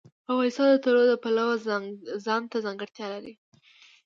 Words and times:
افغانستان 0.31 0.67
د 0.71 0.75
تنوع 0.83 1.05
د 1.09 1.13
پلوه 1.23 1.55
ځانته 2.25 2.57
ځانګړتیا 2.65 3.07
لري. 3.13 3.33